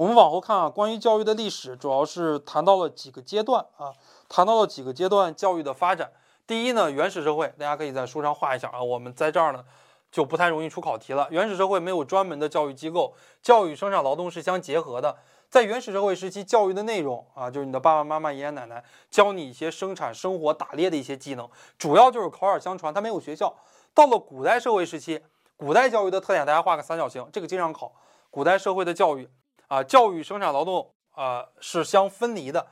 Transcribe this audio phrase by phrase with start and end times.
[0.00, 3.92] 我们往后看啊，关于教育的历史，主要是谈到了几个阶段啊，
[4.30, 6.10] 谈到了几个阶段教育的发展。
[6.46, 8.82] 第一呢，原始社会，大家可以在书上画一下啊。
[8.82, 9.62] 我们在这儿呢，
[10.10, 11.28] 就不太容易出考题了。
[11.30, 15.18] 原始社会没有专门的教育机构，教育生产劳动是相结合的。
[15.50, 21.46] 在原始社会时期，教育的内容啊，就是你的爸爸妈妈、爷爷奶奶教你一些生产生活、打猎的一些技能，
[21.76, 23.54] 主要就是口耳相传，它没有学校。
[23.92, 25.20] 到了古代社会时期，
[25.58, 27.92] 古代教育的特点，大家画个三角形，这个经常考。
[28.30, 29.28] 古代社会的教育。
[29.70, 32.66] 啊，教育生产劳动啊是相分离的。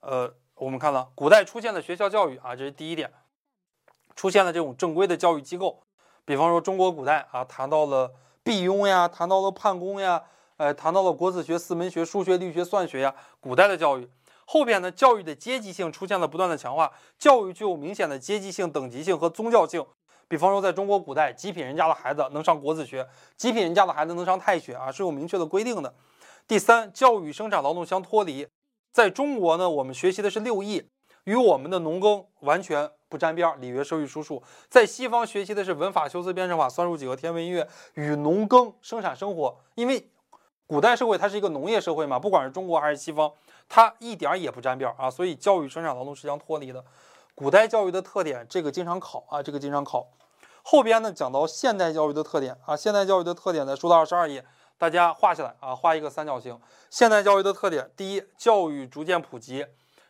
[0.00, 3.10] 呃，我们看了古代出现的学校教育啊，这是第一点，
[4.14, 5.82] 出现了这种正规的教育机构。
[6.26, 10.22] 比方说中国古代啊，谈到了毕庸呀，谈到了判公呀，
[10.58, 13.14] 呃，谈到了国子学、四门学、数学、力学、算学呀。
[13.40, 14.06] 古代的教育
[14.44, 19.82] 后边呢，教育的阶级性出现了不断的强化，教育具有明显的阶级性、等级性和宗教性。
[20.28, 23.08] 比方说在中国古代，极品人家的孩子能上国子学，
[23.38, 25.94] 极品人家的孩子能上太学啊，是有明确的规定的。
[26.46, 28.46] 第三，教育与生产劳动相脱离。
[28.90, 30.86] 在中国呢，我们学习的是六艺，
[31.24, 33.56] 与我们的农耕完全不沾边儿。
[33.56, 39.56] 礼乐射御书数，在西方学习的是文法、修辞、辩证法、算术、几何、天文、音乐，与农耕生产生活。
[39.76, 40.10] 因为
[40.66, 43.32] 古代社会它是一个农业社会嘛，不管是中国还是西方，
[43.68, 45.10] 它一点也不沾边儿啊。
[45.10, 46.84] 所以教育生产劳动是相脱离的。
[47.34, 50.08] 古代教育的特点，这个经常考啊，这个经常考。
[50.62, 54.44] 后边呢讲到现代教育的特点啊，现代教育的特点呢，说到二十二页。
[54.82, 56.58] 大家画下来啊，画一个三角形。
[56.90, 59.64] 现代教育的特点：第一，教育逐渐普及，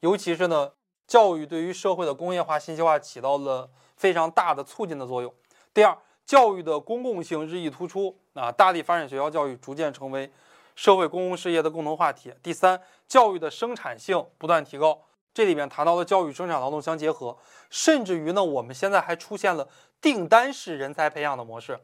[0.00, 0.72] 尤其是呢，
[1.06, 5.34] 教育对于社会的工业化、信息化起到了非常大的促进的作用。
[5.72, 10.30] 第二，教育的公共性日益突出啊，大力发展学校教育，逐渐成为
[10.76, 12.34] 社会公共事业的共同话题。
[12.42, 15.00] 第三，教育的生产性不断提高，
[15.32, 17.38] 这里面谈到了教育生产劳动相结合，
[17.70, 19.66] 甚至于呢，我们现在还出现了
[20.02, 21.80] 订单式人才培养的模式。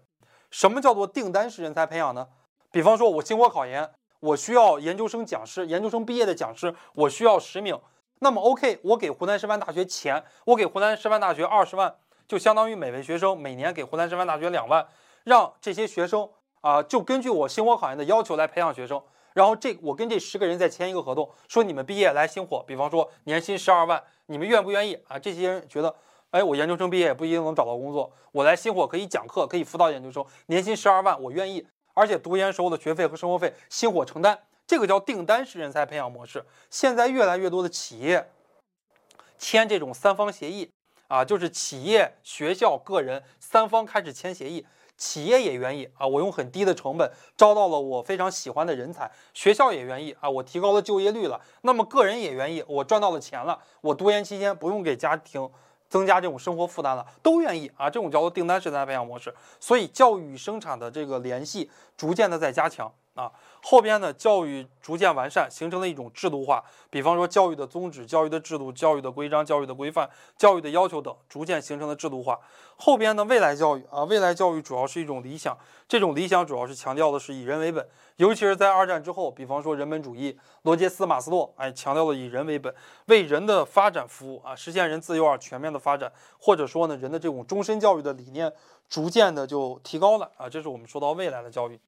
[0.51, 2.29] 什么叫做订单式人才培养呢？
[2.75, 7.79] 比方说，我星火考研，我需要研究生讲师，研究生毕业的讲师，我需要十名。
[8.19, 11.95] 那么，OK，我给湖南师范大学钱，我给湖南师范大学二十万，
[12.27, 14.85] 就相当于每位学生每年给湖南师范大学两万，
[15.23, 16.29] 让这些学生
[16.63, 19.01] 啊，就根据我星火考研的要求来培养学生。
[19.35, 25.17] 然后这我跟这十个人再签一个合同，说你们毕业来星火，比方说年薪十二万，你们愿不愿意啊？
[25.17, 25.95] 这些人觉得，
[26.31, 31.65] 哎，我研究生毕业不一定能找到工作，我来星火可以讲课，可以辅导研究生，年薪十二万，我愿意。
[31.95, 36.45] 而且读研时候的学费和生活费，星火承担，这个叫订单式人才培养模式。
[36.69, 38.29] 现在越来越多的企业
[39.39, 40.71] 签这种三方协议
[41.09, 44.67] 啊，就是企业、学校、个人三方开始签协议，
[44.97, 55.49] 企业也愿意啊，我用很低的成本招到了我非常喜欢的人才，学校也愿意啊，我提高了就业率了，那么个人也愿意，我赚到了钱了，我读研期间不用给家庭。
[55.95, 59.33] 增加这种生活负担了，都愿意啊，这种叫做订单式人才培养模式。
[59.61, 63.31] 所以教育与生产的这个联系逐渐的在加强啊。
[63.63, 66.63] 后边呢，教育逐渐完善，形成了一种制度化。
[66.91, 72.39] 比方说，教育的宗旨、教育的制度、教育的规章、教育的规范、教育的要求等，逐渐形成了制度化。
[72.77, 75.57] 后边呢，未来教育啊，未来教育主要是一种理想，
[75.89, 82.75] 这种理想主要是强调的是以人为本，尤其是在二战之后，比方说人本主义，罗杰斯、马斯洛，哎，强调了以人为本，
[83.07, 88.53] 为人的发展服务啊，实现人自由而全面的发展，或者说呢，人的这种终身教育的理念
[88.89, 90.49] 逐渐的就提高了啊。
[90.49, 91.79] 这是我们说到未来的教育。